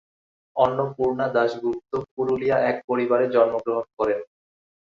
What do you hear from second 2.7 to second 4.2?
পরিবারে জন্মগ্রহণ করেন।